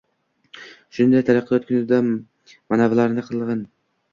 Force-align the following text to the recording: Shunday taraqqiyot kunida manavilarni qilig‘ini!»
Shunday 0.99 1.23
taraqqiyot 1.27 1.67
kunida 1.69 1.99
manavilarni 2.09 3.29
qilig‘ini!» 3.31 3.71